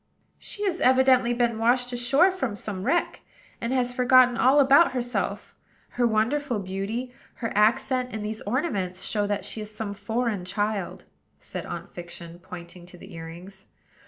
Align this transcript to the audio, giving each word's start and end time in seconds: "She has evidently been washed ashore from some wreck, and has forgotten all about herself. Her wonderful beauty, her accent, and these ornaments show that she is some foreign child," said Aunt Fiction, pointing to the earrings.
"She 0.39 0.63
has 0.65 0.81
evidently 0.81 1.31
been 1.31 1.59
washed 1.59 1.93
ashore 1.93 2.31
from 2.31 2.55
some 2.55 2.85
wreck, 2.85 3.21
and 3.61 3.71
has 3.71 3.93
forgotten 3.93 4.35
all 4.35 4.59
about 4.59 4.93
herself. 4.93 5.53
Her 5.89 6.07
wonderful 6.07 6.57
beauty, 6.57 7.13
her 7.35 7.51
accent, 7.53 8.09
and 8.11 8.25
these 8.25 8.41
ornaments 8.41 9.03
show 9.03 9.27
that 9.27 9.45
she 9.45 9.61
is 9.61 9.69
some 9.71 9.93
foreign 9.93 10.43
child," 10.43 11.05
said 11.39 11.67
Aunt 11.67 11.87
Fiction, 11.87 12.39
pointing 12.39 12.87
to 12.87 12.97
the 12.97 13.13
earrings. 13.13 13.67